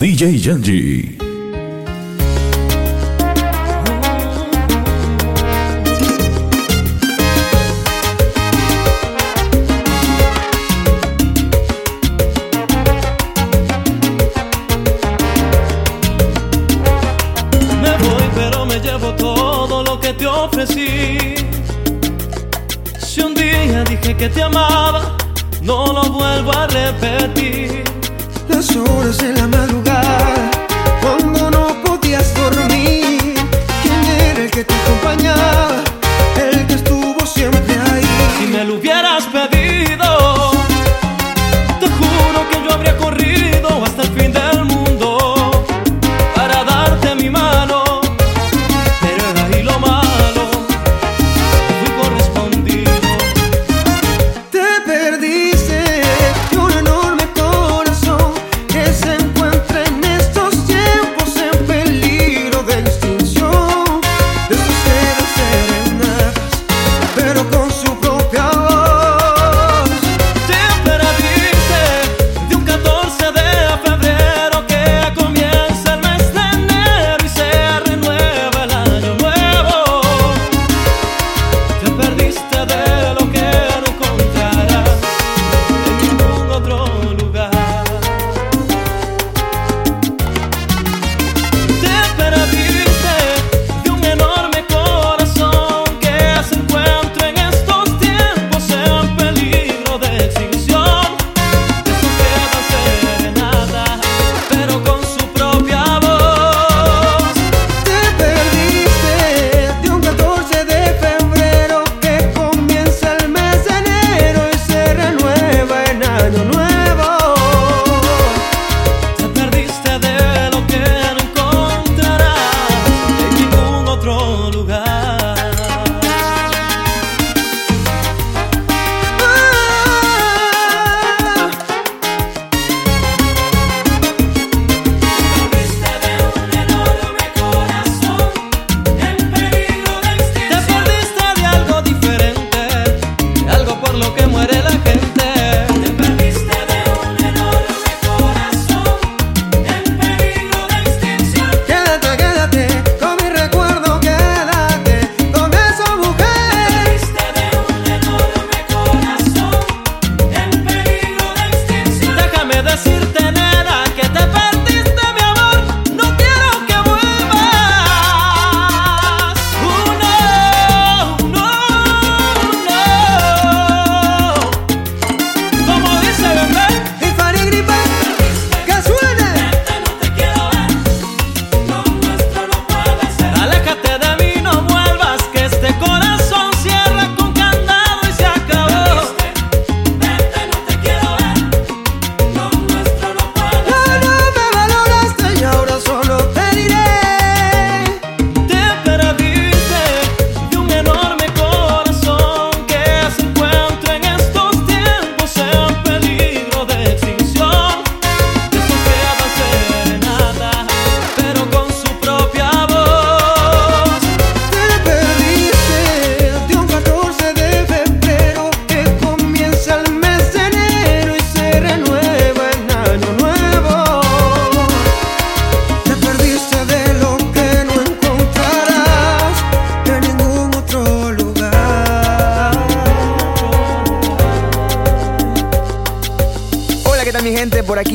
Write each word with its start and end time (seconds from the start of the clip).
DJ 0.00 0.38
Yanji. 0.38 1.27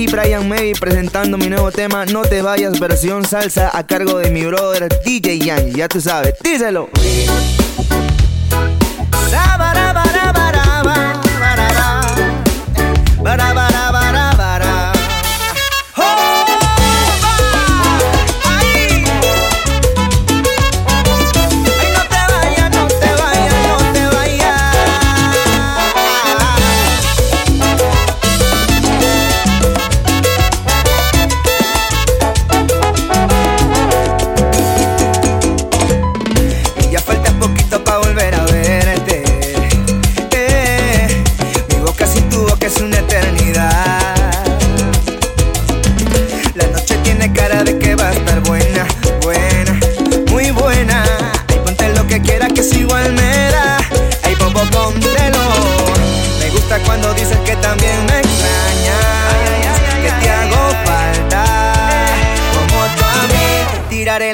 Brian 0.07 0.47
May 0.49 0.73
presentando 0.73 1.37
mi 1.37 1.47
nuevo 1.47 1.71
tema 1.71 2.05
No 2.05 2.21
te 2.21 2.41
vayas, 2.41 2.79
versión 2.79 3.25
salsa 3.25 3.71
a 3.77 3.85
cargo 3.85 4.17
de 4.17 4.31
mi 4.31 4.43
brother 4.45 4.89
DJ 5.03 5.39
Yang. 5.39 5.75
Ya 5.75 5.87
tú 5.87 6.01
sabes, 6.01 6.33
díselo. 6.43 6.89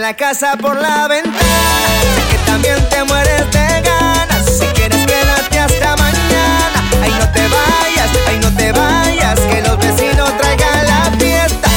La 0.09 0.15
casa 0.15 0.57
por 0.59 0.75
la 0.75 1.07
ventana. 1.07 1.38
Sé 2.15 2.21
que 2.31 2.38
también 2.44 2.77
te 2.89 3.03
mueres 3.03 3.45
de 3.51 3.81
ganas. 3.81 4.44
Si 4.44 4.65
quieres 4.73 5.06
quédate 5.06 5.59
hasta 5.59 5.95
mañana. 5.97 6.79
Ay, 7.03 7.13
no 7.19 7.29
te 7.31 7.41
vayas, 7.41 8.09
ay, 8.27 8.39
no 8.41 8.51
te 8.56 8.71
vayas. 8.71 9.39
Que 9.39 9.61
los 9.61 9.77
vecinos 9.77 10.35
traigan 10.39 10.88
la 10.88 11.11
fiesta. 11.19 11.69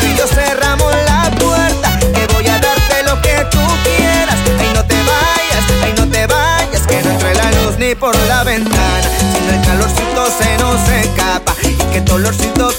Y 0.00 0.16
yo 0.16 0.26
cerramos 0.26 0.94
la 1.04 1.30
puerta. 1.38 1.98
Que 2.00 2.26
voy 2.32 2.46
a 2.46 2.58
darte 2.58 3.02
lo 3.04 3.20
que 3.20 3.46
tú 3.50 3.60
quieras. 3.84 4.38
Ay, 4.58 4.70
no 4.74 4.82
te 4.86 4.96
vayas, 5.02 5.64
ay, 5.84 5.94
no 5.98 6.08
te 6.08 6.26
vayas. 6.26 6.86
Que 6.86 7.02
no 7.02 7.10
entre 7.10 7.34
la 7.34 7.50
luz 7.50 7.76
ni 7.78 7.94
por 7.94 8.16
la 8.28 8.44
ventana. 8.44 9.08
Si 9.30 9.54
el 9.54 9.60
calorcito 9.60 10.26
se 10.38 10.56
nos 10.56 10.88
escapa. 10.88 11.54
Y 11.62 11.92
que 11.92 12.00
dolorcito 12.00 12.70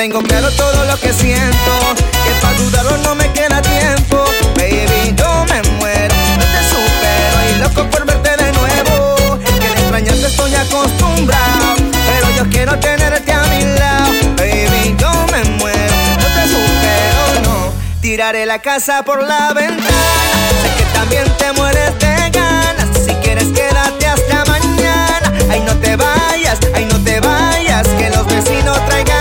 tengo 0.00 0.22
claro 0.22 0.50
todo 0.52 0.86
lo 0.86 0.98
que 0.98 1.12
siento. 1.12 1.72
Que 2.24 2.32
para 2.40 2.56
dudarlo 2.56 2.96
no 3.04 3.14
me 3.14 3.30
queda 3.34 3.60
tiempo. 3.60 4.24
Baby, 4.56 5.14
yo 5.14 5.44
me 5.44 5.60
muero. 5.76 6.14
No 6.38 6.44
te 6.54 6.60
supero 6.72 7.36
y 7.50 7.58
loco 7.58 7.90
por 7.90 8.06
verte 8.06 8.30
de 8.42 8.50
nuevo. 8.52 9.38
Que 9.60 9.68
de 9.68 9.80
extrañarte 9.80 10.26
estoy 10.26 10.54
acostumbrado. 10.54 11.74
Pero 12.08 12.30
yo 12.34 12.48
quiero 12.48 12.78
tenerte 12.78 13.30
a 13.30 13.42
mi 13.42 13.62
lado. 13.78 14.10
Baby, 14.38 14.96
yo 14.96 15.12
me 15.32 15.44
muero. 15.58 15.94
No 16.22 16.26
te 16.36 16.44
supero, 16.48 17.42
no. 17.44 17.72
Tiraré 18.00 18.46
la 18.46 18.60
casa 18.60 19.02
por 19.04 19.22
la 19.22 19.52
ventana. 19.52 19.90
Sé 20.62 20.68
que 20.78 20.84
también 20.94 21.24
te 21.36 21.52
mueres 21.52 21.92
de 21.98 22.30
ganas. 22.30 22.88
Si 23.04 23.12
quieres, 23.16 23.48
quédate 23.48 24.06
hasta 24.06 24.46
mañana. 24.46 25.30
Ay, 25.50 25.60
no 25.60 25.76
te 25.76 25.94
vayas, 25.94 26.58
ay, 26.74 26.86
no 26.86 26.98
te 27.04 27.20
vayas. 27.20 27.86
Que 27.98 28.08
los 28.08 28.26
vecinos 28.26 28.78
traigan 28.86 29.19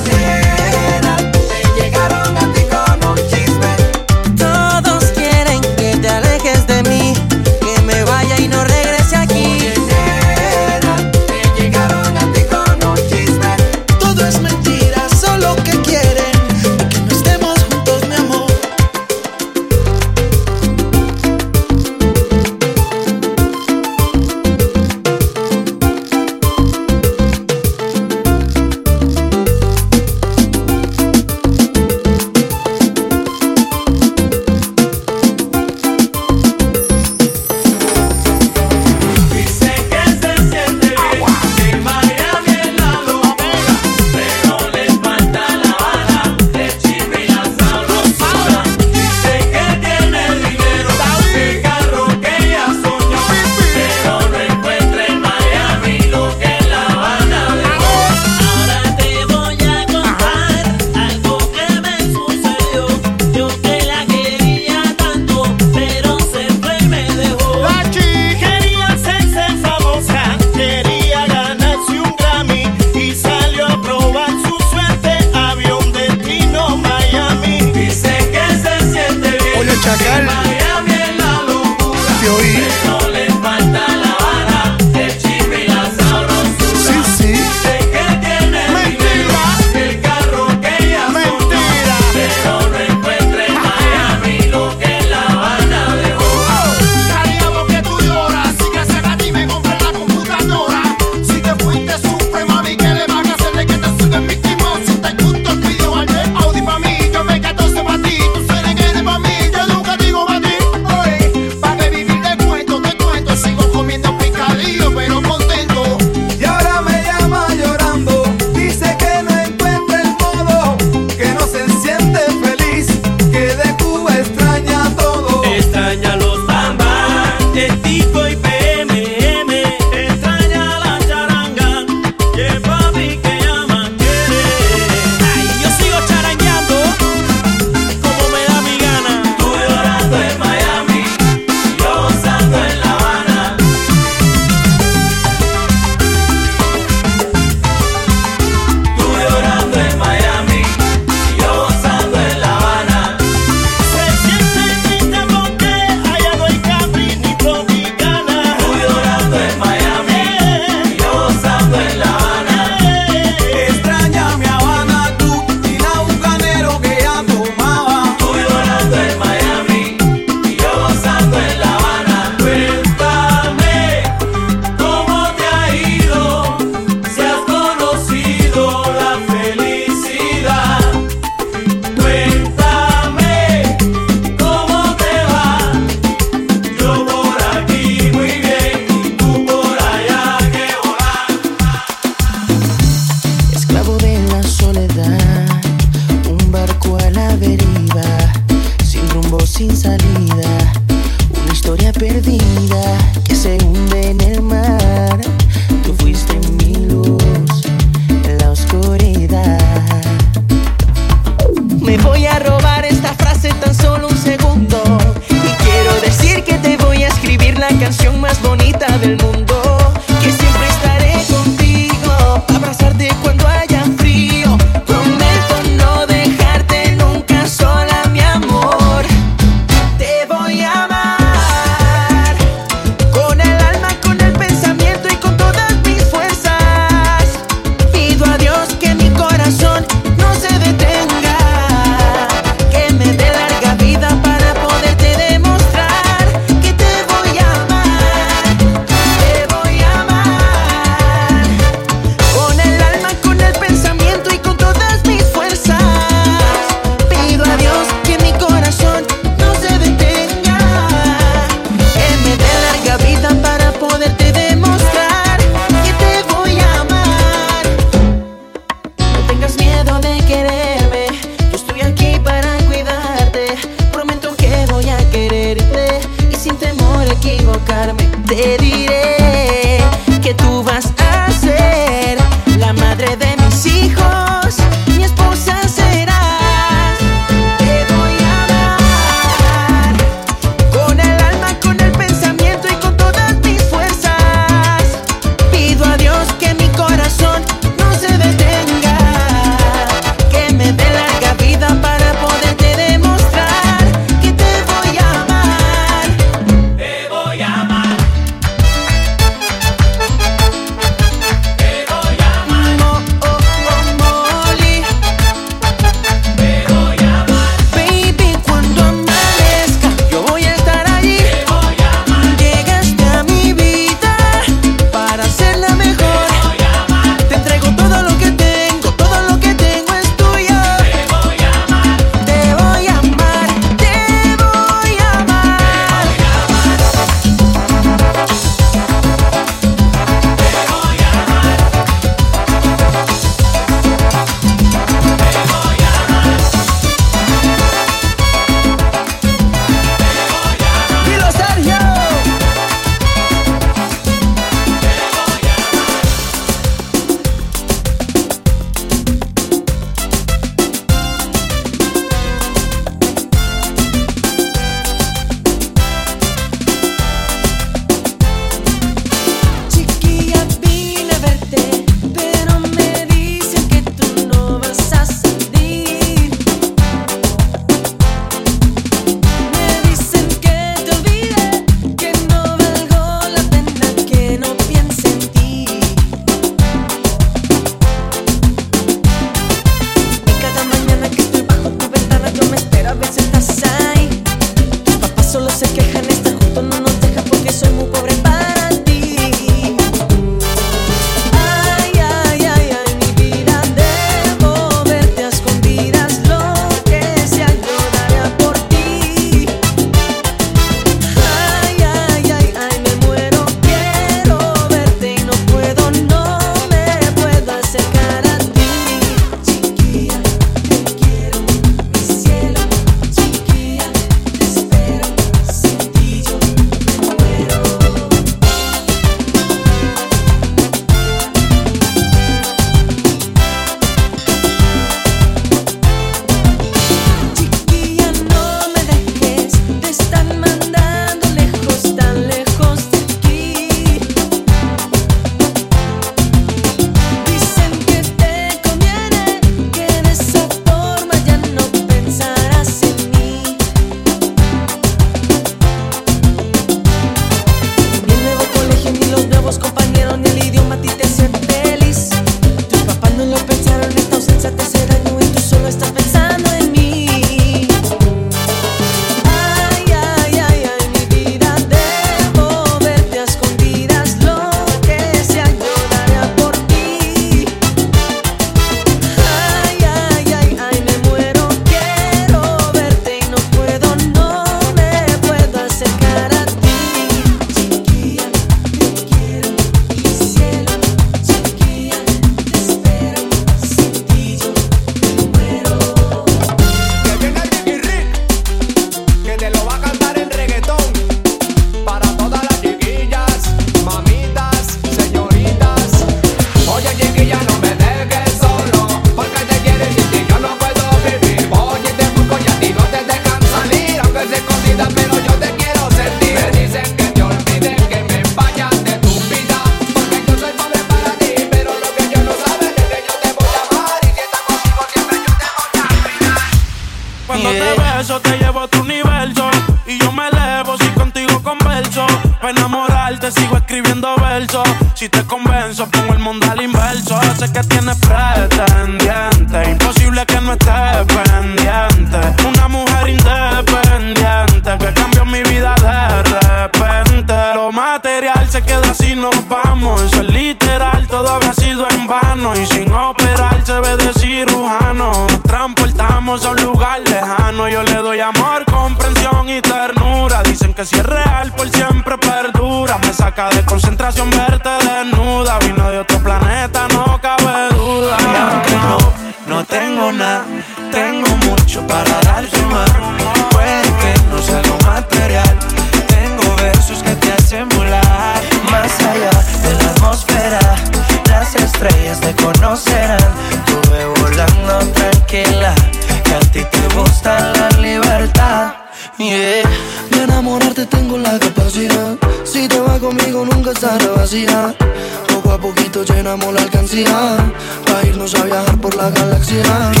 intensidad, 596.91 597.53
para 597.85 598.05
irnos 598.05 598.35
a 598.35 598.43
viajar 598.43 598.77
por 598.81 598.95
la 598.95 599.09
galaxia. 599.09 600.00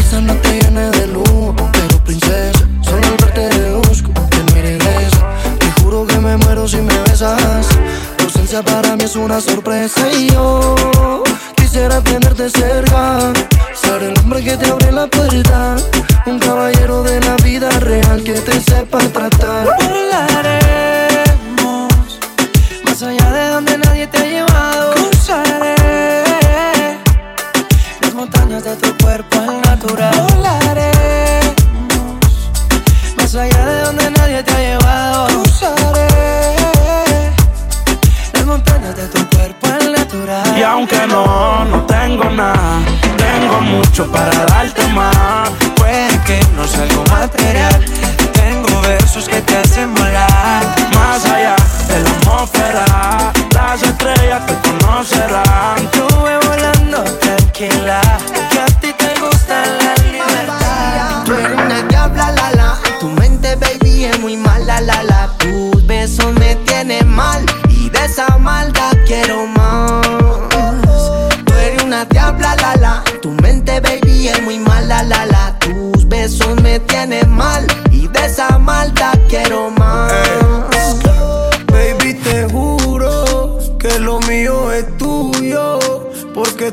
besos 49.13 49.27
que 49.27 49.41
te 49.41 49.57
hacen 49.57 49.93
volar 49.93 50.63
más 50.93 51.25
allá 51.25 51.55
de 51.87 51.99
la 52.01 52.09
atmósfera. 52.11 53.33
Las 53.53 53.83
estrellas 53.83 54.45
te 54.45 54.53
conocerán 54.69 55.90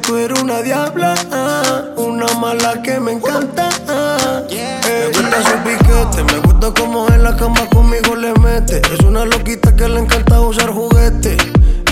Tú 0.08 0.16
eres 0.16 0.40
una 0.40 0.62
diabla, 0.62 1.14
ah, 1.30 1.84
una 1.98 2.24
mala 2.40 2.82
que 2.82 2.98
me 2.98 3.12
encanta. 3.12 3.68
Ah. 3.88 4.42
Me 4.50 5.06
gusta 5.08 5.42
su 5.42 5.58
piquete, 5.58 6.32
me 6.32 6.38
gusta 6.38 6.72
cómo 6.80 7.06
en 7.08 7.24
la 7.24 7.36
cama 7.36 7.68
conmigo 7.68 8.16
le 8.16 8.32
mete. 8.40 8.80
Es 8.90 9.00
una 9.00 9.26
loquita 9.26 9.76
que 9.76 9.86
le 9.86 10.00
encanta 10.00 10.40
usar 10.40 10.70
juguete. 10.70 11.36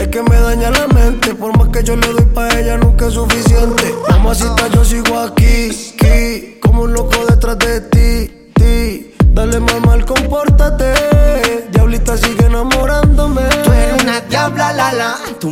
Es 0.01 0.09
que 0.09 0.23
me 0.23 0.41
daña 0.41 0.71
la 0.71 0.87
mente, 0.89 1.35
por 1.35 1.55
más 1.59 1.69
que 1.69 1.85
yo 1.85 1.95
le 1.95 2.07
doy 2.07 2.25
pa' 2.25 2.59
ella 2.59 2.79
nunca 2.79 3.09
es 3.09 3.13
suficiente. 3.13 3.95
Mamacita, 4.09 4.69
yo 4.69 4.83
sigo 4.83 5.19
aquí, 5.19 5.69
aquí 5.69 6.59
como 6.63 6.85
un 6.85 6.95
loco 6.95 7.19
detrás 7.29 7.59
de 7.59 7.83
ti 7.83 7.86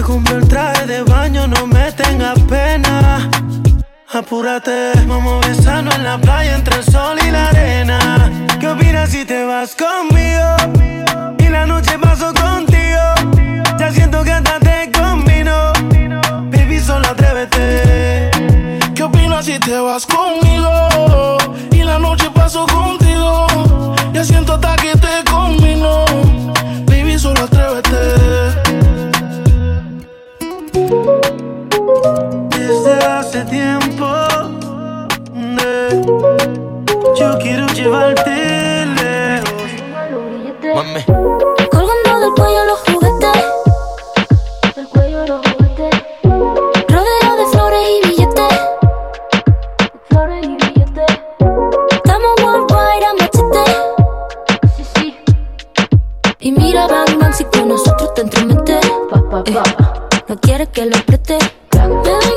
Te 0.00 0.06
compré 0.06 0.36
el 0.36 0.48
traje 0.48 0.86
de 0.86 1.02
baño, 1.02 1.46
no 1.46 1.66
me 1.66 1.92
tengas 1.92 2.38
pena. 2.48 3.28
Apúrate, 4.10 4.92
vamos 5.06 5.46
besando 5.46 5.94
en 5.94 6.04
la 6.04 6.16
playa 6.16 6.56
entre 6.56 6.76
el 6.78 6.84
sol 6.84 7.18
y 7.22 7.30
la 7.30 7.48
arena. 7.48 7.98
¿Qué 8.58 8.66
opinas 8.66 9.10
si 9.10 9.26
te 9.26 9.44
vas 9.44 9.76
conmigo? 9.76 11.36
Y 11.38 11.48
la 11.50 11.66
noche 11.66 11.98
paso 11.98 12.32
contigo. 12.32 13.52
Ya 13.78 13.92
siento 13.92 14.24
que 14.24 14.32
hasta 14.32 14.58
te 14.58 14.90
combino. 14.90 15.70
Baby, 16.50 16.80
solo 16.80 17.06
atrévete. 17.06 18.30
¿Qué 18.94 19.02
opinas 19.02 19.44
si 19.44 19.58
te 19.58 19.78
vas 19.80 20.06
conmigo? 20.06 21.36
Y 21.72 21.82
la 21.82 21.98
noche 21.98 22.30
paso 22.30 22.64
contigo. 22.66 23.46
Ya 24.14 24.24
siento 24.24 24.54
hasta 24.54 24.76
que 24.76 24.92
te 24.92 25.30
combino. 25.30 26.19
hace 33.02 33.44
tiempo. 33.44 34.06
Yo 37.18 37.38
quiero 37.38 37.66
llevarte 37.68 38.86
lejos. 38.86 39.70
Mami. 40.74 41.02
Colgando 41.70 42.20
del 42.20 42.32
cuello 42.36 42.64
los 42.66 42.78
juguetes. 42.80 43.44
Del 44.76 44.88
cuello 44.88 45.26
los 45.26 45.46
juguetes. 45.46 46.02
Rodeado 46.88 47.36
de 47.36 47.46
flores 47.52 47.88
y 47.90 48.08
billetes. 48.08 48.60
Flores 50.08 50.44
y 50.44 50.56
billetes. 50.56 51.20
Estamos 51.90 52.30
worldwide 52.42 53.04
a 53.04 53.14
machete. 53.14 53.64
Sí, 54.76 54.84
sí. 54.94 55.18
Y 56.40 56.52
mira, 56.52 56.86
Bang 56.86 57.34
si 57.34 57.44
con 57.44 57.68
nosotros 57.68 58.14
te 58.14 58.22
entromete. 58.22 58.80
Pa, 59.10 59.20
pa, 59.30 59.44
pa. 59.44 59.50
Eh, 59.50 59.62
no 60.28 60.40
quiere 60.40 60.66
que 60.68 60.86
lo 60.86 60.96
preste. 61.06 61.38
Bang, 61.72 62.02
bang. 62.04 62.29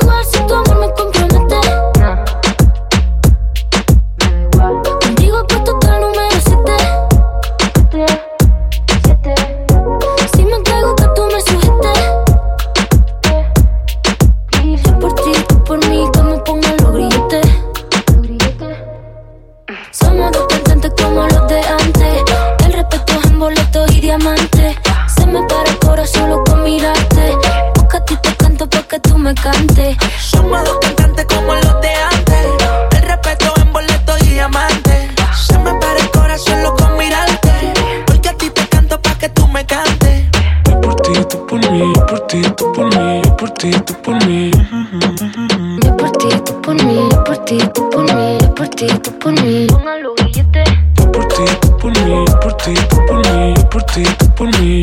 ti, 47.58 47.68
tú 47.74 47.90
por 47.90 48.14
mí, 48.14 48.38
yo 48.40 48.54
por 48.54 48.68
ti, 48.68 48.86
tú 48.86 49.18
por 49.18 49.32
mí. 49.42 49.66
Póngalo 49.66 50.14
billete. 50.14 50.64
Yo 50.98 51.12
por 51.12 51.28
ti, 51.28 51.44
por 51.80 51.92
mí, 51.92 52.24
yo 52.26 52.40
por 52.40 52.56
ti, 52.56 52.74
por 53.06 53.16
mí, 53.16 53.54
yo 53.56 53.70
por 53.70 53.82
ti, 53.84 54.02
por 54.36 54.60
mí. 54.60 54.82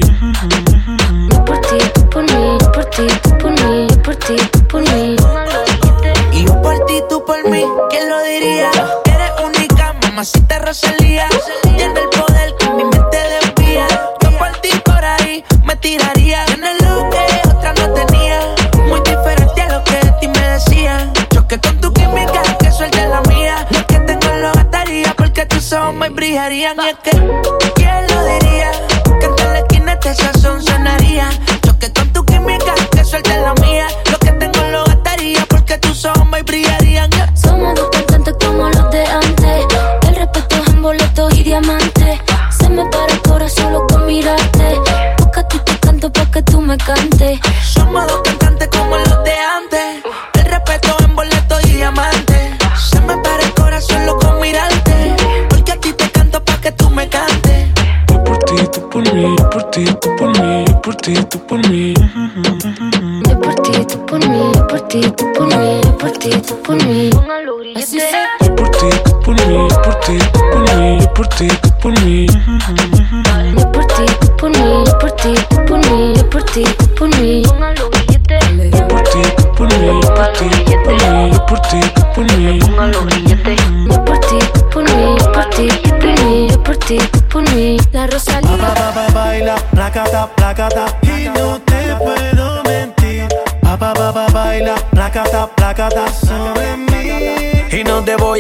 Yo 1.32 1.46
por 1.46 1.62
ti, 1.62 1.78
por 2.12 2.24
mí, 2.24 2.58
yo 2.60 2.72
por 2.72 2.86
ti, 2.86 3.08
por 3.40 3.52
mí, 3.52 3.88
yo 3.90 4.02
por 4.02 4.16
ti, 4.16 4.36
por 4.70 4.82
mí. 4.82 5.16
Y 6.34 6.46
yo 6.46 6.62
por 6.62 6.86
ti, 6.86 7.02
tú 7.10 7.24
por 7.26 7.50
mí, 7.50 7.64
¿quién 7.90 8.10
lo 8.10 8.22
diría? 8.24 8.72
Eres 9.06 9.32
única, 9.44 9.94
mamacita 10.04 10.60
Rosalía 10.60 11.01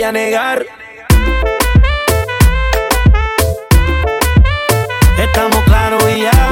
voy 0.01 0.07
a 0.07 0.11
negar. 0.11 0.65
Estamos 5.19 5.63
claros 5.65 6.03
y 6.09 6.21
ya. 6.21 6.49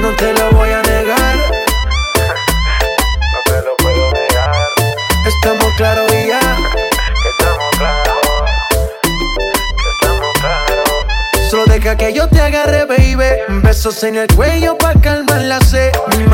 No 0.00 0.08
te 0.16 0.32
lo 0.32 0.50
voy 0.50 0.70
a 0.70 0.82
negar. 0.82 1.36
No 3.32 3.40
te 3.44 3.62
lo 3.62 3.76
puedo 3.76 4.12
negar. 4.12 4.52
Estamos 5.28 5.72
claros 5.76 6.12
y 6.12 6.26
ya. 6.26 6.40
Estamos 7.30 7.70
claros. 7.78 8.50
Estamos 9.92 10.32
claros. 10.40 11.50
Solo 11.50 11.66
deja 11.66 11.96
que 11.96 12.12
yo 12.12 12.28
te 12.28 12.40
agarre, 12.40 12.84
baby. 12.86 13.60
Besos 13.62 14.02
en 14.02 14.16
el 14.16 14.26
cuello 14.34 14.76
para 14.76 15.00
calmar 15.00 15.42
la 15.42 15.60
sed 15.60 15.92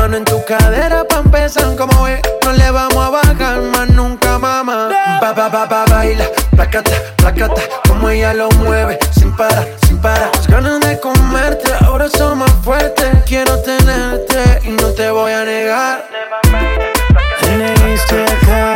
mano 0.09 0.17
en 0.17 0.25
tu 0.25 0.43
cadera 0.43 1.03
pa' 1.03 1.19
empezar 1.19 1.75
como 1.75 2.07
es. 2.07 2.19
No 2.43 2.51
le 2.53 2.71
vamos 2.71 2.97
a 2.97 3.09
bajar 3.09 3.61
más 3.61 3.89
nunca, 3.89 4.39
mamá. 4.39 4.89
Ba, 5.21 5.33
ba, 5.33 5.49
ba, 5.49 5.65
ba, 5.67 5.85
baila, 5.85 6.25
placata, 6.55 6.91
placata, 7.17 7.61
como 7.87 8.09
ella 8.09 8.33
lo 8.33 8.49
mueve, 8.51 8.97
sin 9.11 9.35
parar, 9.35 9.67
sin 9.85 9.99
parar. 9.99 10.31
Las 10.33 10.47
ganas 10.47 10.79
de 10.79 10.99
comerte 10.99 11.71
ahora 11.81 12.09
son 12.09 12.39
más 12.39 12.51
fuertes. 12.63 13.07
Quiero 13.25 13.61
tenerte 13.61 14.61
y 14.63 14.69
no 14.69 14.87
te 14.93 15.11
voy 15.11 15.31
a 15.31 15.45
negar. 15.45 16.05
Teniste 17.41 18.23
acá. 18.23 18.73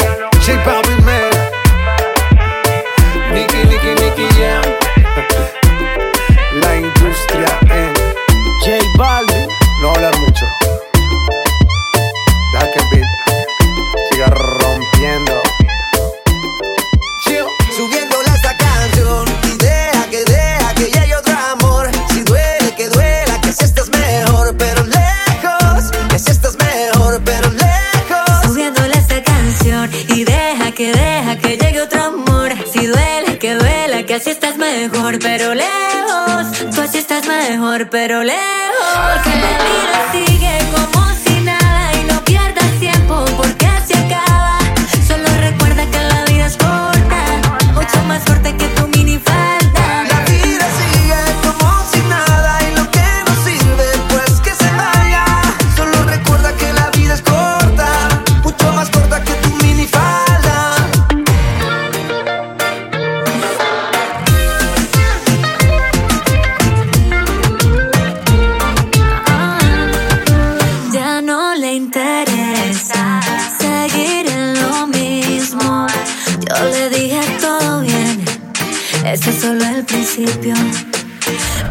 mejor, 34.89 35.19
pero 35.19 35.53
lejos. 35.53 36.75
Tú 36.75 36.81
así 36.81 36.97
estás 36.97 37.25
mejor, 37.25 37.89
pero 37.89 38.23
lejos. 38.23 39.21
Que 39.23 39.29
la 39.29 39.57
vida 39.63 40.25
sigue 40.25 40.57
como. 40.71 41.02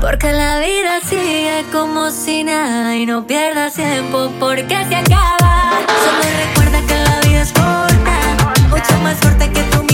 Porque 0.01 0.33
la 0.33 0.59
vida 0.59 1.01
sigue 1.09 1.65
como 1.71 2.11
si 2.11 2.43
nada 2.43 2.97
y 2.97 3.07
no 3.07 3.25
pierdas 3.25 3.75
tiempo 3.75 4.33
porque 4.41 4.85
se 4.89 4.97
acaba. 4.97 5.79
Solo 6.05 6.25
recuerda 6.45 6.81
que 6.89 6.95
la 6.95 7.21
vida 7.21 7.43
es 7.43 7.53
corta, 7.53 8.67
mucho 8.69 8.99
más 9.05 9.21
corta 9.21 9.49
que 9.49 9.63
tú 9.63 9.92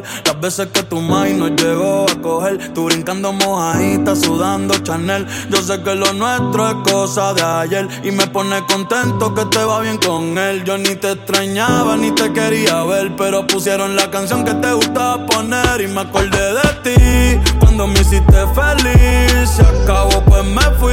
Las 0.00 0.40
veces 0.40 0.68
que 0.68 0.82
tu 0.82 1.00
maíz 1.00 1.36
no 1.36 1.48
llegó 1.48 2.06
a 2.08 2.22
coger, 2.22 2.72
tú 2.72 2.86
brincando 2.86 3.32
mojadita, 3.32 4.16
sudando 4.16 4.78
Chanel. 4.78 5.26
Yo 5.50 5.62
sé 5.62 5.82
que 5.82 5.94
lo 5.94 6.12
nuestro 6.14 6.68
es 6.68 6.92
cosa 6.92 7.34
de 7.34 7.42
ayer 7.42 7.88
y 8.02 8.10
me 8.10 8.26
pone 8.26 8.64
contento 8.66 9.34
que 9.34 9.44
te 9.46 9.62
va 9.62 9.80
bien 9.80 9.98
con 9.98 10.38
él. 10.38 10.64
Yo 10.64 10.78
ni 10.78 10.94
te 10.96 11.12
extrañaba 11.12 11.96
ni 11.96 12.10
te 12.12 12.32
quería 12.32 12.82
ver, 12.84 13.14
pero 13.16 13.46
pusieron 13.46 13.96
la 13.96 14.10
canción 14.10 14.44
que 14.44 14.54
te 14.54 14.72
gustaba 14.72 15.26
poner 15.26 15.80
y 15.80 15.88
me 15.88 16.00
acordé 16.00 16.54
de 16.54 16.68
ti 16.82 17.50
cuando 17.60 17.86
me 17.86 18.00
hiciste 18.00 18.46
feliz. 18.54 19.50
Se 19.50 19.62
acabó, 19.62 20.22
pues 20.24 20.44
me 20.44 20.62
fui. 20.78 20.92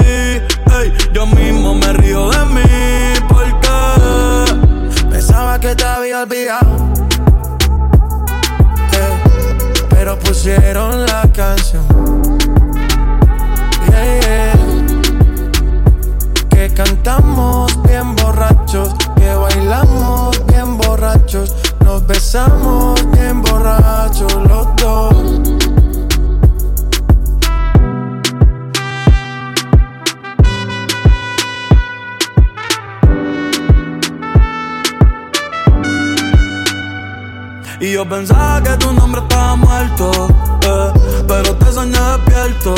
Hey, 0.71 0.93
yo 1.13 1.25
mismo 1.25 1.73
me 1.73 1.93
río 1.93 2.29
de 2.29 2.45
mí 2.45 2.61
porque 3.27 3.69
pensaba 5.09 5.59
que 5.59 5.75
te 5.75 5.83
había 5.83 6.21
olvidado 6.21 6.89
pero 10.09 10.19
pusieron 10.21 11.05
la 11.05 11.21
canción. 11.33 11.85
Yeah, 13.89 14.19
yeah. 14.21 14.53
Que 16.49 16.73
cantamos 16.73 17.79
bien 17.83 18.15
borrachos, 18.15 18.95
que 19.15 19.33
bailamos 19.35 20.43
bien 20.47 20.77
borrachos, 20.77 21.53
nos 21.85 22.07
besamos 22.07 22.99
bien 23.11 23.41
borrachos 23.43 24.33
los 24.47 24.67
dos. 24.77 25.78
Y 37.81 37.93
yo 37.93 38.07
pensaba 38.07 38.61
que 38.61 38.71
tu 38.71 38.91
nombre 38.91 39.21
estaba 39.21 39.55
muerto, 39.55 40.27
eh, 40.63 40.91
pero 41.27 41.55
te 41.55 41.71
soñé 41.71 41.97
despierto. 41.97 42.75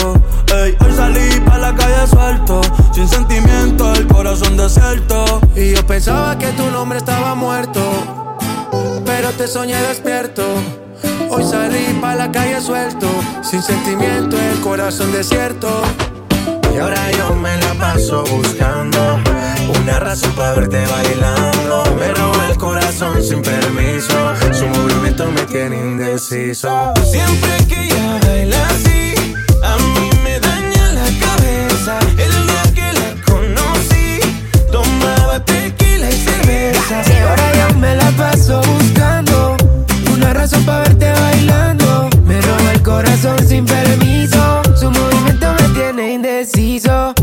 Hoy 0.54 0.78
salí 0.96 1.40
pa' 1.44 1.58
la 1.58 1.74
calle 1.74 2.06
suelto, 2.08 2.62
sin 2.94 3.08
sentimiento, 3.08 3.94
el 3.94 4.06
corazón 4.06 4.58
desierto. 4.58 5.42
Y 5.56 5.74
yo 5.74 5.86
pensaba 5.88 6.38
que 6.38 6.48
tu 6.50 6.70
nombre 6.70 7.00
estaba 7.00 7.34
muerto, 7.34 7.82
pero 9.04 9.32
te 9.32 9.48
soñé 9.48 9.82
despierto. 9.82 10.44
Hoy 11.30 11.46
salí 11.50 11.98
pa' 12.00 12.14
la 12.14 12.32
calle 12.32 12.62
suelto, 12.62 13.08
sin 13.42 13.64
sentimiento, 13.64 14.38
el 14.40 14.60
corazón 14.60 15.12
desierto. 15.12 15.82
Y 16.76 16.78
ahora 16.78 17.12
yo 17.12 17.36
me 17.36 17.58
la 17.58 17.74
paso 17.74 18.24
buscando 18.26 19.20
una 19.82 20.00
razón 20.00 20.32
para 20.34 20.54
verte 20.54 20.86
bailando. 20.86 21.84
Me 21.98 22.14
roba 22.14 22.50
el 22.50 22.58
corazón 22.58 23.22
sin 23.24 23.42
permiso, 23.42 24.14
su 24.54 24.68
movimiento 24.68 25.32
me 25.32 25.42
tiene 25.44 25.78
indeciso. 25.78 26.94
Siempre 27.04 27.66
que 27.68 27.86
ella 27.86 28.20
baila 28.26 28.68
así, 28.68 29.14
a 29.64 29.78
mí 29.78 30.10
me 30.24 30.40
daña 30.40 30.92
la 30.94 31.08
cabeza. 31.26 32.00
El 32.18 32.32
día 32.48 32.64
que 32.76 32.94
la 33.00 33.24
conocí, 33.26 34.20
tomaba 34.72 35.44
tequila 35.44 36.10
y 36.10 36.14
cerveza. 36.14 37.02
Y 37.08 37.18
ahora 37.18 37.70
yo 37.70 37.80
me 37.80 37.96
la 37.96 38.12
paso 38.12 38.62
buscando 38.62 39.58
una 40.14 40.34
razón 40.34 40.64
para 40.66 40.80
verte 40.80 41.12
bailando. 41.12 42.10
Me 42.26 42.40
roba 42.42 42.72
el 42.74 42.82
corazón 42.84 43.38
sin 43.48 43.66
permiso. 43.66 44.62
Su 44.76 44.92
movimiento 44.92 45.54
me 45.60 45.70
tiene 45.70 46.14
indeciso. 46.14 47.14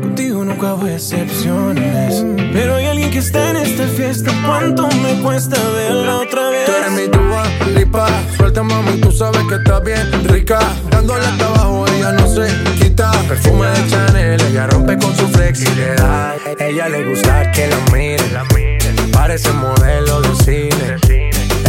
Contigo 0.00 0.44
nunca 0.44 0.74
hubo 0.74 0.86
excepciones. 0.86 2.24
Pero 2.52 2.76
hay 2.76 2.86
alguien 2.86 3.10
que 3.10 3.18
está 3.18 3.50
en 3.50 3.56
esta 3.56 3.86
fiesta. 3.88 4.30
¿Cuánto 4.44 4.88
me 4.88 5.20
cuesta 5.22 5.56
verla 5.70 6.18
otra 6.18 6.50
vez? 6.50 6.66
Tú 6.66 6.72
eres 6.72 6.92
mi 6.92 7.08
tuba, 7.08 7.44
lipa. 7.74 8.08
Suelta, 8.36 8.62
mami, 8.62 9.00
tú 9.00 9.10
sabes 9.12 9.42
que 9.48 9.56
estás 9.56 9.82
bien 9.84 10.24
rica. 10.28 10.58
Dándole 10.90 11.24
hasta 11.26 11.46
abajo, 11.46 11.86
ella 11.88 12.12
no 12.12 12.26
se 12.26 12.48
quita. 12.78 13.10
Perfume 13.28 13.66
de 13.68 13.90
Chanel, 13.90 14.40
ella 14.42 14.66
rompe 14.68 14.96
con 14.98 15.14
su 15.16 15.28
flexibilidad. 15.28 16.34
Ella 16.58 16.88
le 16.88 17.08
gusta 17.08 17.50
que 17.52 17.66
la 17.68 17.78
miren. 17.92 18.75
Parece 19.16 19.50
modelo 19.52 20.20
de 20.20 20.34
cine. 20.44 20.96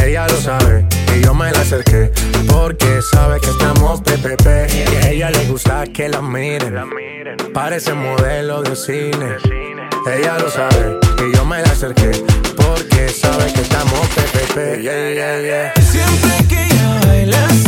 Ella 0.04 0.28
lo 0.28 0.36
sabe 0.36 0.86
y 1.16 1.24
yo 1.24 1.34
me 1.34 1.50
la 1.52 1.62
acerqué. 1.62 2.12
Porque 2.48 3.02
sabe 3.02 3.40
que 3.40 3.50
estamos 3.50 4.02
PPP. 4.02 4.46
Y 4.74 5.06
a 5.06 5.10
ella 5.10 5.32
le 5.32 5.46
gusta 5.46 5.86
que 5.88 6.10
la 6.10 6.22
miren. 6.22 6.76
Parece 7.54 7.94
modelo 7.94 8.62
de 8.62 8.76
cine. 8.76 9.38
Ella 10.14 10.38
lo 10.40 10.50
sabe 10.52 11.00
y 11.26 11.36
yo 11.36 11.46
me 11.46 11.62
la 11.62 11.72
acerqué. 11.72 12.12
Porque 12.56 13.10
sabe 13.10 13.52
que 13.54 13.62
estamos 13.62 14.08
PPP. 14.16 14.82
Yeah, 14.82 15.14
yeah, 15.14 15.42
yeah. 15.42 15.74
Siempre 15.82 16.48
que 16.50 16.64
ella 16.64 17.00
baila 17.08 17.67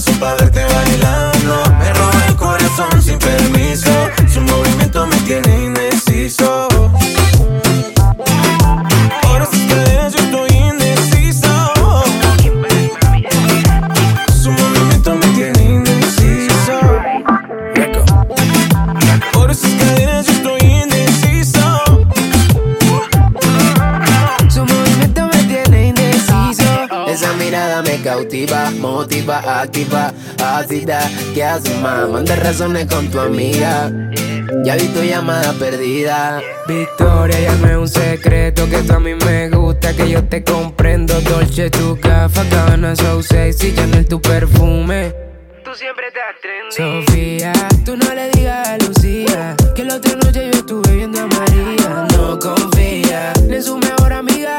razón 0.00 0.18
para 0.18 0.36
verte 0.36 0.64
bailando. 0.64 0.89
Activa, 29.60 30.12
ácida. 30.42 31.00
¿Qué 31.34 31.44
haces, 31.44 31.78
más? 31.80 32.08
Manda 32.08 32.34
razones 32.36 32.86
con 32.86 33.08
tu 33.08 33.20
amiga. 33.20 33.90
Ya 34.64 34.76
vi 34.76 34.88
tu 34.88 35.02
llamada 35.02 35.52
perdida. 35.54 36.40
Victoria, 36.66 37.40
ya 37.40 37.54
no 37.56 37.68
es 37.68 37.76
un 37.76 37.88
secreto 37.88 38.68
que 38.68 38.78
tú 38.78 38.94
a 38.94 39.00
mí 39.00 39.14
me 39.14 39.48
gusta, 39.50 39.94
que 39.94 40.08
yo 40.08 40.24
te 40.24 40.42
comprendo. 40.42 41.20
Dolce, 41.20 41.70
tu 41.70 41.98
gafa, 42.00 42.44
Gabbana, 42.44 42.96
so 42.96 43.22
sexy, 43.22 43.74
Chanel, 43.74 44.06
tu 44.06 44.20
perfume. 44.20 45.12
Tú 45.64 45.70
siempre 45.74 46.08
estás 46.08 46.34
trendy. 46.40 47.06
Sofía, 47.06 47.52
tú 47.84 47.96
no 47.96 48.14
le 48.14 48.30
digas 48.30 48.68
a 48.68 48.78
Lucía 48.78 49.56
que 49.74 49.84
la 49.84 49.96
otra 49.96 50.16
noche 50.16 50.50
yo 50.52 50.58
estuve 50.58 50.96
viendo 50.96 51.20
a 51.20 51.26
María. 51.26 52.06
No 52.16 52.38
confía 52.38 53.32
ni 53.46 53.56
en 53.56 53.62
su 53.62 53.78
mejor 53.78 54.12
amiga, 54.12 54.58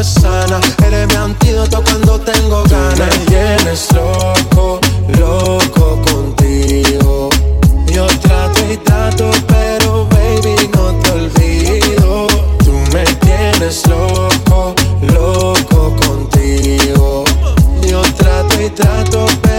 Eres 0.00 1.08
mi 1.08 1.14
antídoto 1.14 1.84
cuando 1.84 2.18
tengo 2.20 2.62
ganas. 2.70 2.96
Me 2.96 3.26
tienes 3.26 3.92
loco, 3.92 4.80
loco 5.18 6.00
contigo. 6.00 7.28
Yo 7.86 8.06
trato 8.06 8.60
y 8.72 8.78
trato, 8.78 9.30
pero 9.46 10.06
baby, 10.06 10.70
no 10.74 10.94
te 11.02 11.10
olvido. 11.10 12.26
Tú 12.64 12.72
me 12.94 13.04
tienes 13.04 13.86
loco, 13.88 14.74
loco 15.02 15.94
contigo. 16.06 17.24
Yo 17.86 18.00
trato 18.16 18.58
y 18.58 18.70
trato, 18.70 19.26
pero 19.42 19.49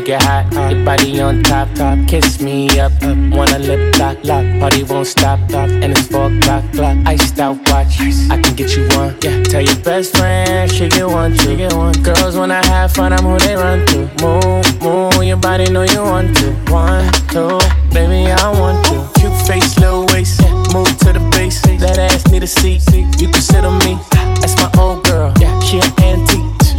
make 0.00 0.08
it 0.08 0.22
hot, 0.22 0.52
your 0.70 0.84
body 0.84 1.20
on 1.20 1.42
top, 1.42 1.68
top. 1.74 1.98
Kiss 2.06 2.40
me 2.40 2.68
up, 2.78 2.92
up. 3.02 3.16
Wanna 3.34 3.58
lip 3.58 3.98
lock, 3.98 4.16
lock. 4.22 4.44
Party 4.60 4.82
won't 4.84 5.06
stop, 5.06 5.38
stop. 5.48 5.68
And 5.68 5.92
it's 5.92 6.06
four 6.06 6.26
o'clock, 6.32 6.64
clock. 6.72 6.96
Iced 7.06 7.38
out 7.40 7.56
watch, 7.68 8.00
I 8.30 8.40
can 8.40 8.54
get 8.54 8.76
you 8.76 8.86
one. 8.96 9.16
Yeah, 9.22 9.42
tell 9.42 9.62
your 9.62 9.80
best 9.82 10.16
friend 10.16 10.70
she 10.70 10.88
get 10.88 11.06
one, 11.06 11.36
she 11.36 11.56
get 11.56 11.72
one. 11.72 11.94
Girls 12.02 12.36
when 12.36 12.50
I 12.50 12.64
have 12.66 12.92
fun, 12.92 13.12
I'm 13.12 13.24
who 13.24 13.38
they 13.38 13.56
run 13.56 13.86
to. 13.86 13.98
Move, 14.22 14.82
move, 14.82 15.24
your 15.24 15.36
body 15.36 15.70
know 15.70 15.82
you 15.82 16.02
want 16.02 16.36
to. 16.38 16.52
One, 16.70 17.10
two, 17.32 17.58
baby 17.92 18.30
I 18.30 18.50
want 18.60 18.84
to. 18.86 19.20
Cute 19.20 19.36
face, 19.46 19.78
little 19.78 20.06
waist, 20.06 20.40
yeah. 20.42 20.52
Move 20.74 20.96
to 20.98 21.12
the 21.12 21.30
base, 21.32 21.60
that 21.62 21.98
ass 21.98 22.26
need 22.28 22.42
a 22.42 22.46
seat. 22.46 22.82
You 22.92 23.28
can 23.28 23.42
sit 23.42 23.64
on 23.64 23.78
me, 23.80 23.98
that's 24.40 24.56
my 24.56 24.70
old 24.78 25.04
girl. 25.04 25.32
Yeah, 25.40 25.58
she 25.60 25.78
an 25.78 25.92
antique. 26.02 26.47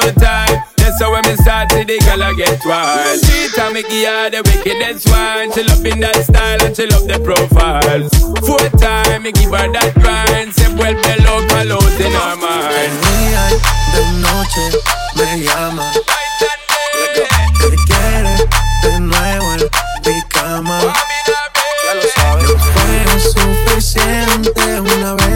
two 0.00 0.12
time. 0.20 0.62
That's 0.76 1.00
how 1.02 1.12
when 1.12 1.22
me 1.26 1.34
start 1.36 1.70
to 1.70 1.84
the 1.84 1.98
girl 2.06 2.22
I 2.22 2.34
get 2.34 2.60
wild. 2.64 3.20
Three 3.20 3.48
time 3.54 3.74
me 3.74 3.82
give 3.82 4.08
her 4.08 4.30
the 4.30 4.42
wickedest 4.46 5.08
one. 5.10 5.50
She 5.52 5.62
loving 5.64 6.00
that 6.00 6.16
style 6.22 6.62
and 6.62 6.74
she 6.76 6.86
love 6.86 7.06
the 7.06 7.18
profile. 7.20 8.06
Four 8.46 8.62
time 8.78 9.22
me 9.22 9.32
give 9.32 9.50
her 9.50 9.68
that 9.72 9.94
grind. 9.94 10.54
Se 10.54 10.66
vuelve 10.76 11.14
loca, 11.26 11.64
lost 11.64 12.00
in 12.00 12.12
her 12.12 12.36
mind. 12.36 12.94
día 13.04 13.44
de 13.94 14.02
noche 14.22 14.64
me 15.16 15.26
llama. 15.44 15.86
Que 17.58 17.76
quiere 17.86 18.34
de 18.82 19.00
nuevo 19.00 19.46
en 19.54 19.60
mi 20.06 20.22
cama. 20.28 20.78
Ya 21.84 21.94
lo 21.94 22.02
sabes. 22.14 22.48
No 22.48 22.58
fue 22.58 23.20
suficiente 23.20 24.80
una 24.80 25.14
vez. 25.14 25.27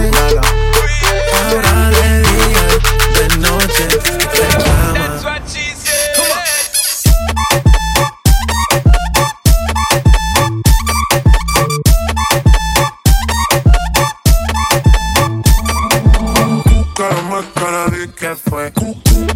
Que 18.74 18.80
fue. 18.80 18.94
Caramba, 19.04 19.31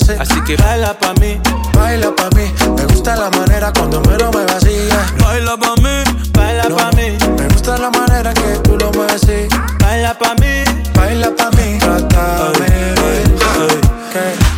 sé. 0.00 0.16
Así. 0.18 0.40
Que 0.42 0.56
baila 0.56 0.98
pa' 0.98 1.14
mí, 1.14 1.40
Baila 1.74 2.14
pa' 2.14 2.30
mí, 2.36 2.52
me 2.76 2.84
gusta 2.86 3.16
la 3.16 3.30
manera 3.30 3.72
cuando 3.72 4.00
me 4.00 4.16
vacía. 4.44 5.06
Baila 5.20 5.56
pa' 5.56 5.74
mí, 5.82 5.96
baila 6.32 6.68
pa' 6.68 6.90
mí, 6.92 7.16
Me 7.38 7.48
gusta 7.48 7.76
la 7.78 7.90
manera 7.90 8.32
que 8.32 8.58
tú 8.62 8.76
lo 8.76 8.90
mueves 8.92 9.22
así. 9.22 9.48
baila 9.80 10.16
pa' 10.18 10.34
mí. 10.40 10.64
Baila 10.94 11.30
pa' 11.36 11.50
mí, 11.50 11.78
trátame 11.78 12.94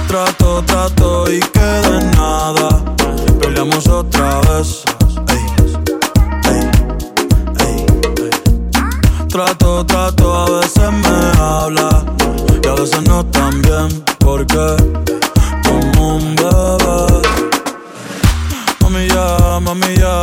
trato, 0.06 0.62
trato 0.64 1.30
y 1.30 1.40
que 1.40 1.60
de 1.60 2.04
nada. 2.16 2.68
Peleamos 3.40 3.86
otra 3.88 4.40
vez. 4.40 4.82
Trato, 9.28 9.84
trato, 9.86 10.34
a 10.34 10.60
veces 10.60 10.90
me 10.90 11.40
habla 11.40 12.17
veces 12.80 13.02
no 13.08 13.24
tan 13.26 13.60
porque 14.20 14.76
como 15.64 16.16
un 16.16 16.36
bebé. 16.36 17.22
Mami 18.80 19.08
ya, 19.08 19.58
mami 19.60 19.96
ya, 19.96 20.22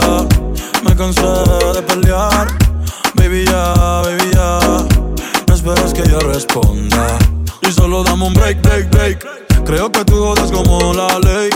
me 0.84 0.96
cansé 0.96 1.22
de 1.22 1.82
pelear. 1.82 2.48
Baby 3.16 3.46
ya, 3.46 3.74
baby 4.04 4.32
ya, 4.34 4.60
no 5.48 5.54
esperes 5.54 5.94
que 5.94 6.10
yo 6.10 6.20
responda. 6.20 7.18
Y 7.62 7.72
solo 7.72 8.04
dame 8.04 8.26
un 8.26 8.34
break, 8.34 8.62
break, 8.62 8.90
break. 8.90 9.66
Creo 9.66 9.92
que 9.92 10.06
tú 10.06 10.16
jodas 10.16 10.52
como 10.52 10.94
la 10.94 11.20
ley. 11.20 11.50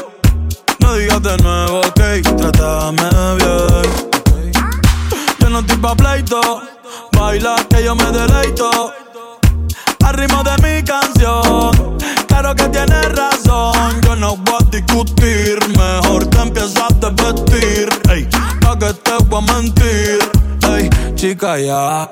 Ya. 21.58 22.10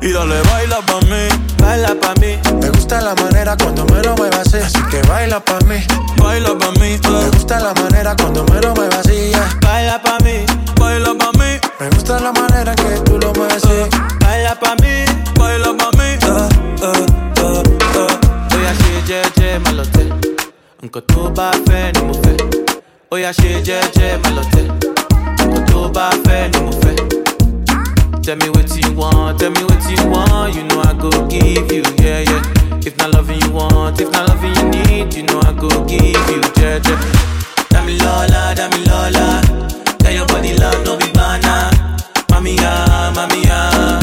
Y 0.00 0.12
dale, 0.12 0.42
baila 0.50 0.78
pa' 0.80 1.00
mí, 1.02 1.28
Baila 1.58 1.94
pa' 1.94 2.14
mí, 2.20 2.36
me 2.60 2.68
gusta 2.70 3.00
la 3.00 3.14
manera 3.14 3.56
cuando 3.56 3.84
me 3.86 4.00
vacía. 4.30 4.66
Así 4.66 4.82
que 4.90 5.00
baila 5.08 5.38
pa' 5.40 5.58
mí. 5.68 5.76
baila 6.16 6.58
pa' 6.58 6.72
mí, 6.72 6.78
Me 6.80 6.96
eh. 6.96 7.30
gusta 7.32 7.60
la 7.60 7.72
manera 7.74 8.16
cuando 8.16 8.44
me 8.44 8.88
vacía. 8.88 9.42
baila 9.62 10.02
pa' 10.02 10.18
mí, 10.24 10.44
baila 10.80 11.14
pa' 11.14 11.32
mí, 11.38 11.60
Me 11.78 11.88
gusta 11.90 12.18
la 12.18 12.32
manera 12.32 12.74
que 12.74 12.98
tú 13.04 13.18
lo 13.18 13.32
mueves 13.34 13.62
así. 13.64 13.88
baila 14.20 14.54
pa' 14.58 14.74
mí. 14.82 15.04
baila 15.38 15.72
pa' 15.78 15.90
mí, 15.98 16.08
eh, 16.20 16.48
eh, 16.82 17.06
eh, 17.42 17.62
eh. 17.98 18.32
Ṣe 18.82 18.94
jẹ́jẹ́ 19.08 19.60
má 19.64 19.70
lọ 19.78 19.84
tẹ̀, 19.94 20.08
nǹkan 20.82 21.02
tó 21.12 21.30
bá 21.36 21.50
fẹ́ 21.66 21.92
ni. 21.94 22.02
Oya 23.10 23.30
ṣe 23.38 23.50
jẹ́jẹ́ 23.66 24.18
má 24.22 24.30
lọ 24.36 24.42
tẹ̀, 24.52 24.66
nǹkan 25.46 25.64
tó 25.70 25.80
bá 25.94 26.06
fẹ́ 26.24 26.48
ni 26.52 26.60
fẹ́. 26.80 26.91
Tell 28.32 28.38
me 28.38 28.48
what 28.48 28.74
you 28.74 28.92
want, 28.94 29.40
tell 29.40 29.50
me 29.50 29.62
what 29.64 29.84
you 29.92 30.08
want, 30.08 30.56
you 30.56 30.64
know 30.64 30.80
I 30.80 30.94
go 30.94 31.10
give 31.28 31.70
you, 31.70 31.84
yeah, 32.00 32.20
yeah. 32.24 32.78
If 32.80 32.96
not 32.96 33.12
loving 33.12 33.38
you 33.42 33.50
want, 33.52 34.00
if 34.00 34.10
not 34.10 34.26
loving 34.26 34.56
you 34.56 34.68
need, 34.70 35.12
you 35.12 35.24
know 35.24 35.38
I 35.44 35.52
go 35.52 35.68
give 35.84 36.00
you, 36.00 36.40
yeah, 36.56 36.80
yeah. 36.80 36.96
Dami 37.68 38.00
Lola, 38.00 38.54
Dami 38.56 38.88
Lola, 38.88 39.42
tell 39.98 40.14
your 40.14 40.26
body 40.28 40.56
love, 40.56 40.82
no 40.82 40.96
be 40.96 41.12
banana. 41.12 41.68
Mami, 42.30 42.56
ah, 42.60 43.12
mami, 43.14 43.44
ah, 43.50 44.00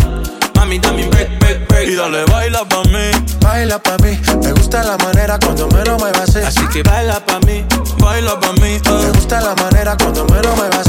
mami, 0.54 0.78
dame 0.80 1.10
break, 1.10 1.40
break, 1.40 1.68
break. 1.68 1.90
Y 1.90 1.96
dale, 1.96 2.24
baila 2.26 2.64
pa' 2.70 2.84
mí, 2.84 3.10
Baila 3.42 3.80
pa' 3.82 3.98
mí, 4.04 4.16
me 4.44 4.52
gusta 4.52 4.84
la 4.84 4.96
manera 4.98 5.40
cuando 5.40 5.68
mero 5.70 5.98
me 5.98 6.12
vacía. 6.12 6.50
Así 6.50 6.68
que 6.68 6.84
baila 6.84 7.20
pa' 7.26 7.40
mí, 7.48 7.66
baila 7.98 8.40
pa' 8.40 8.54
mí, 8.54 8.62
Me 8.62 8.78
eh. 8.78 9.12
gusta 9.12 9.42
la 9.42 9.56
manera 9.56 9.98
cuando 9.98 10.24
mero 10.26 10.56
me 10.56 10.70
vacía. 10.70 10.89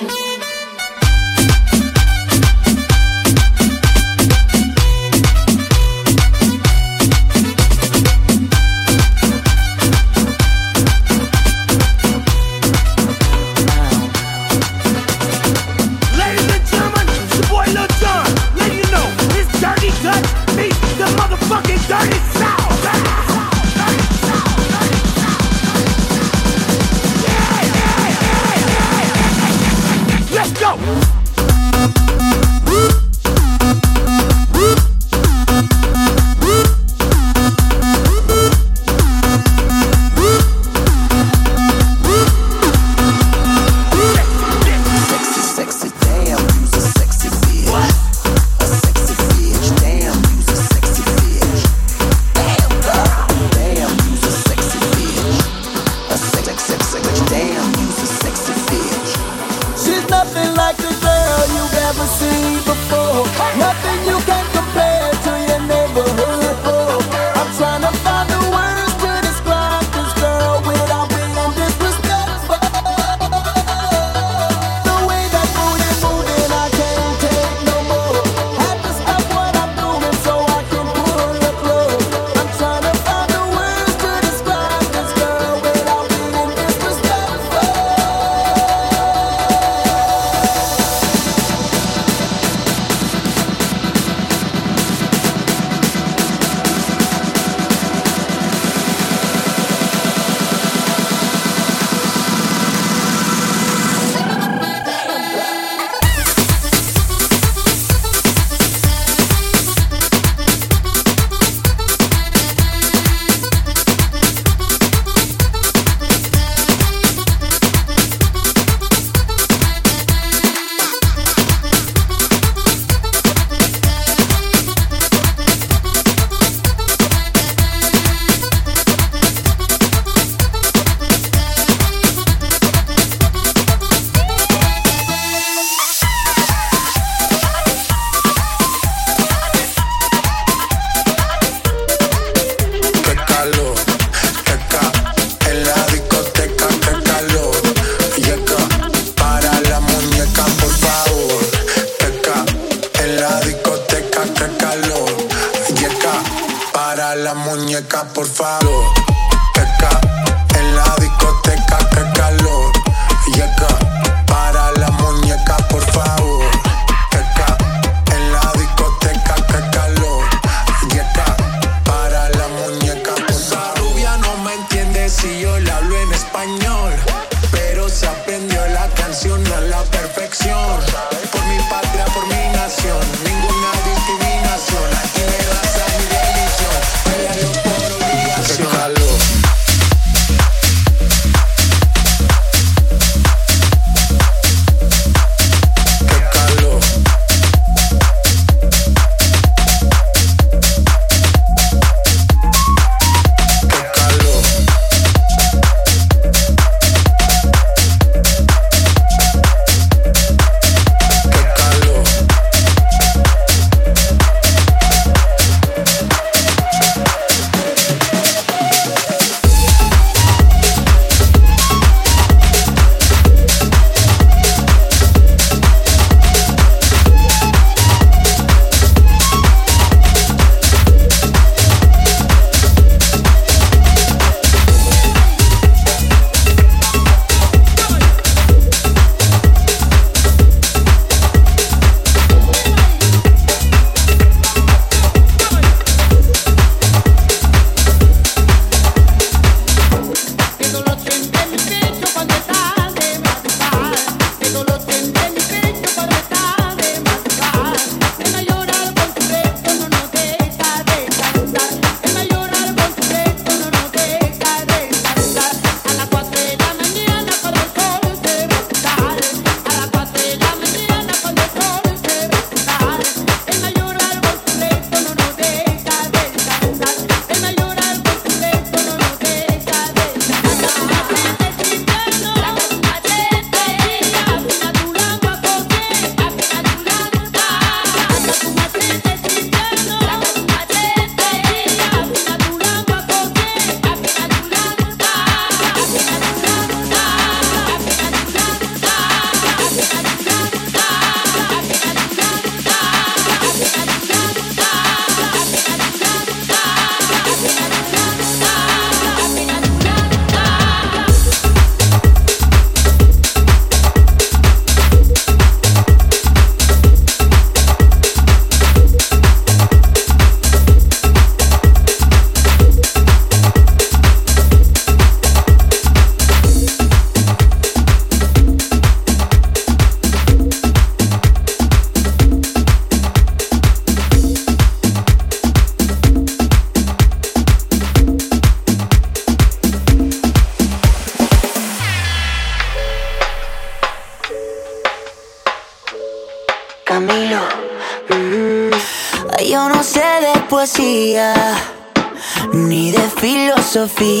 Filosofía. 353.87 354.20